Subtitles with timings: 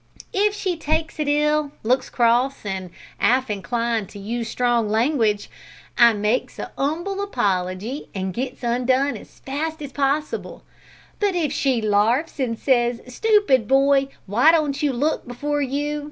[0.33, 5.47] "If she takes it ill, looks cross, and 'alf inclined to use strong language,
[5.95, 10.63] I makes a 'umble apology, an' gets undone as fast as possible,
[11.19, 15.99] but if she larfs, and says, `Stoopid boy; w'y don't you look before you?'